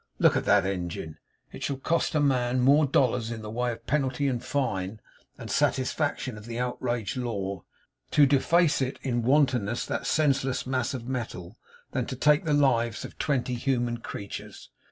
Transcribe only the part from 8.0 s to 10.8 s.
to deface in wantonness that senseless